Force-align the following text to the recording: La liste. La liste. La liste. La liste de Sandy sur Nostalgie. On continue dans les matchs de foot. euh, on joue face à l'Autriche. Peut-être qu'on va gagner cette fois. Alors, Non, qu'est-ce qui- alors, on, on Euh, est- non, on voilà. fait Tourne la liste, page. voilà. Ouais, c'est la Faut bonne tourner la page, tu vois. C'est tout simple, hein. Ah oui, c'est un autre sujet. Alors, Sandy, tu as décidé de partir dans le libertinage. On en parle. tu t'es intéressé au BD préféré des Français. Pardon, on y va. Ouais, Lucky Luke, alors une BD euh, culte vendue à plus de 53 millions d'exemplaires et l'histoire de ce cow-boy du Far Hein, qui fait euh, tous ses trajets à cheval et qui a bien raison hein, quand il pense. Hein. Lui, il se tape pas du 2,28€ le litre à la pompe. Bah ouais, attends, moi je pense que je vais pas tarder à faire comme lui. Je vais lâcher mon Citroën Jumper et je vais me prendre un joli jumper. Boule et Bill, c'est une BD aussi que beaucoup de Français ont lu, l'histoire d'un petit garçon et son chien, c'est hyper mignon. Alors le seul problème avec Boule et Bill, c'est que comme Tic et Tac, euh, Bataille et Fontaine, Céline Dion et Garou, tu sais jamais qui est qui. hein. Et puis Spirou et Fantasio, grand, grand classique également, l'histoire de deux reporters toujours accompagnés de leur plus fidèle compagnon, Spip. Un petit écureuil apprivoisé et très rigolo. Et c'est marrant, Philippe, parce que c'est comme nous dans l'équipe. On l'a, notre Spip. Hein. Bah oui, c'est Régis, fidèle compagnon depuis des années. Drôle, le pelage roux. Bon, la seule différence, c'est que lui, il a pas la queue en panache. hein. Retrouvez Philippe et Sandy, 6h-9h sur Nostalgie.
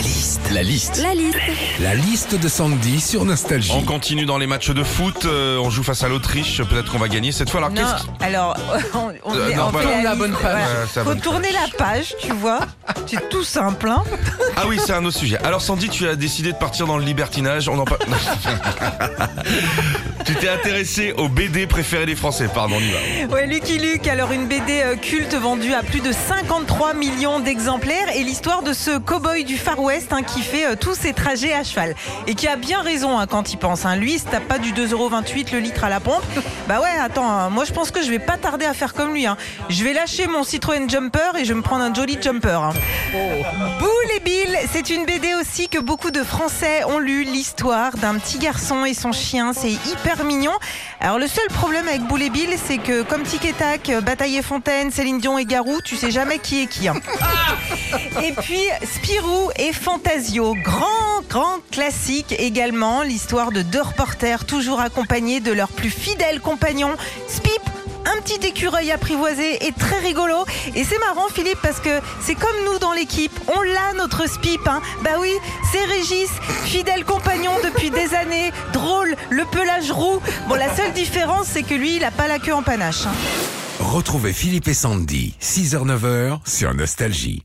La 0.00 0.06
liste. 0.06 0.40
La 0.50 0.62
liste. 0.62 1.02
La 1.02 1.14
liste. 1.14 1.38
La 1.80 1.94
liste 1.94 2.34
de 2.34 2.48
Sandy 2.48 3.02
sur 3.02 3.26
Nostalgie. 3.26 3.72
On 3.76 3.82
continue 3.82 4.24
dans 4.24 4.38
les 4.38 4.46
matchs 4.46 4.70
de 4.70 4.82
foot. 4.82 5.26
euh, 5.26 5.58
on 5.58 5.68
joue 5.68 5.82
face 5.82 6.02
à 6.02 6.08
l'Autriche. 6.08 6.62
Peut-être 6.62 6.90
qu'on 6.90 6.98
va 6.98 7.08
gagner 7.08 7.32
cette 7.32 7.50
fois. 7.50 7.60
Alors, 7.60 7.70
Non, 7.70 7.82
qu'est-ce 7.82 8.04
qui- 8.04 8.24
alors, 8.24 8.56
on, 8.94 9.12
on 9.24 9.34
Euh, 9.36 9.50
est- 9.50 9.56
non, 9.56 9.64
on 9.66 9.70
voilà. 9.70 9.88
fait 9.88 9.92
Tourne 9.92 10.04
la 10.04 10.14
liste, 10.14 10.30
page. 10.32 10.40
voilà. 10.40 10.56
Ouais, 10.56 10.62
c'est 10.90 11.00
la 11.00 11.04
Faut 11.04 11.10
bonne 11.10 11.20
tourner 11.20 11.48
la 11.52 11.76
page, 11.76 12.14
tu 12.18 12.32
vois. 12.32 12.60
C'est 13.06 13.28
tout 13.28 13.44
simple, 13.44 13.90
hein. 13.90 14.02
Ah 14.56 14.62
oui, 14.66 14.78
c'est 14.84 14.92
un 14.94 15.04
autre 15.04 15.18
sujet. 15.18 15.36
Alors, 15.44 15.60
Sandy, 15.60 15.90
tu 15.90 16.08
as 16.08 16.16
décidé 16.16 16.52
de 16.52 16.56
partir 16.58 16.86
dans 16.86 16.96
le 16.96 17.04
libertinage. 17.04 17.68
On 17.68 17.78
en 17.78 17.84
parle. 17.84 18.00
tu 20.24 20.34
t'es 20.34 20.48
intéressé 20.48 21.12
au 21.18 21.28
BD 21.28 21.66
préféré 21.66 22.06
des 22.06 22.16
Français. 22.16 22.48
Pardon, 22.52 22.76
on 22.78 22.80
y 22.80 22.90
va. 23.26 23.34
Ouais, 23.34 23.46
Lucky 23.46 23.78
Luke, 23.78 24.06
alors 24.08 24.32
une 24.32 24.46
BD 24.46 24.80
euh, 24.82 24.96
culte 24.96 25.34
vendue 25.34 25.74
à 25.74 25.82
plus 25.82 26.00
de 26.00 26.12
53 26.12 26.94
millions 26.94 27.40
d'exemplaires 27.40 28.08
et 28.14 28.22
l'histoire 28.22 28.62
de 28.62 28.72
ce 28.72 28.98
cow-boy 28.98 29.44
du 29.44 29.56
Far 29.56 29.80
Hein, 29.90 30.22
qui 30.22 30.42
fait 30.42 30.66
euh, 30.66 30.76
tous 30.78 30.94
ses 30.94 31.12
trajets 31.12 31.52
à 31.52 31.64
cheval 31.64 31.96
et 32.28 32.36
qui 32.36 32.46
a 32.46 32.54
bien 32.54 32.80
raison 32.80 33.18
hein, 33.18 33.26
quand 33.26 33.52
il 33.52 33.56
pense. 33.56 33.84
Hein. 33.84 33.96
Lui, 33.96 34.14
il 34.14 34.18
se 34.20 34.24
tape 34.24 34.44
pas 34.46 34.58
du 34.58 34.72
2,28€ 34.72 35.52
le 35.52 35.58
litre 35.58 35.82
à 35.82 35.88
la 35.88 35.98
pompe. 35.98 36.22
Bah 36.68 36.80
ouais, 36.80 36.96
attends, 37.02 37.50
moi 37.50 37.64
je 37.64 37.72
pense 37.72 37.90
que 37.90 38.00
je 38.00 38.08
vais 38.08 38.20
pas 38.20 38.36
tarder 38.36 38.66
à 38.66 38.72
faire 38.72 38.94
comme 38.94 39.12
lui. 39.14 39.26
Je 39.68 39.82
vais 39.84 39.92
lâcher 39.92 40.28
mon 40.28 40.44
Citroën 40.44 40.88
Jumper 40.88 41.36
et 41.38 41.44
je 41.44 41.48
vais 41.48 41.54
me 41.56 41.62
prendre 41.62 41.82
un 41.82 41.92
joli 41.92 42.16
jumper. 42.22 42.60
Boule 43.80 43.88
et 44.16 44.20
Bill, 44.20 44.56
c'est 44.72 44.90
une 44.90 45.06
BD 45.06 45.34
aussi 45.34 45.68
que 45.68 45.78
beaucoup 45.80 46.12
de 46.12 46.22
Français 46.22 46.84
ont 46.84 46.98
lu, 47.00 47.24
l'histoire 47.24 47.96
d'un 47.96 48.14
petit 48.14 48.38
garçon 48.38 48.84
et 48.84 48.94
son 48.94 49.10
chien, 49.10 49.52
c'est 49.52 49.72
hyper 49.72 50.22
mignon. 50.24 50.52
Alors 51.00 51.18
le 51.18 51.26
seul 51.26 51.46
problème 51.48 51.88
avec 51.88 52.02
Boule 52.02 52.22
et 52.22 52.30
Bill, 52.30 52.50
c'est 52.64 52.78
que 52.78 53.02
comme 53.02 53.24
Tic 53.24 53.44
et 53.44 53.52
Tac, 53.54 53.88
euh, 53.90 54.00
Bataille 54.00 54.36
et 54.36 54.42
Fontaine, 54.42 54.92
Céline 54.92 55.18
Dion 55.18 55.36
et 55.36 55.44
Garou, 55.46 55.80
tu 55.84 55.96
sais 55.96 56.12
jamais 56.12 56.38
qui 56.38 56.62
est 56.62 56.66
qui. 56.68 56.86
hein. 56.88 56.94
Et 58.24 58.32
puis 58.32 58.62
Spirou 58.82 59.50
et 59.56 59.72
Fantasio, 59.72 60.54
grand, 60.62 61.22
grand 61.28 61.58
classique 61.70 62.34
également, 62.38 63.02
l'histoire 63.02 63.50
de 63.52 63.62
deux 63.62 63.80
reporters 63.82 64.44
toujours 64.44 64.80
accompagnés 64.80 65.40
de 65.40 65.52
leur 65.52 65.68
plus 65.68 65.90
fidèle 65.90 66.40
compagnon, 66.40 66.90
Spip. 67.28 67.62
Un 68.06 68.20
petit 68.22 68.44
écureuil 68.46 68.90
apprivoisé 68.90 69.66
et 69.66 69.72
très 69.72 69.98
rigolo. 70.00 70.44
Et 70.74 70.84
c'est 70.84 70.98
marrant, 70.98 71.28
Philippe, 71.32 71.58
parce 71.62 71.80
que 71.80 72.00
c'est 72.20 72.34
comme 72.34 72.56
nous 72.64 72.78
dans 72.78 72.92
l'équipe. 72.92 73.30
On 73.54 73.60
l'a, 73.60 73.92
notre 73.96 74.28
Spip. 74.28 74.66
Hein. 74.66 74.80
Bah 75.04 75.10
oui, 75.20 75.32
c'est 75.70 75.84
Régis, 75.84 76.30
fidèle 76.64 77.04
compagnon 77.04 77.52
depuis 77.62 77.90
des 77.90 78.14
années. 78.14 78.52
Drôle, 78.72 79.14
le 79.28 79.44
pelage 79.44 79.92
roux. 79.92 80.20
Bon, 80.48 80.54
la 80.56 80.74
seule 80.74 80.92
différence, 80.92 81.46
c'est 81.52 81.62
que 81.62 81.74
lui, 81.74 81.96
il 81.96 82.04
a 82.04 82.10
pas 82.10 82.26
la 82.26 82.38
queue 82.38 82.54
en 82.54 82.62
panache. 82.62 83.06
hein. 83.06 83.12
Retrouvez 83.80 84.32
Philippe 84.32 84.68
et 84.68 84.74
Sandy, 84.74 85.34
6h-9h 85.40 86.40
sur 86.46 86.74
Nostalgie. 86.74 87.44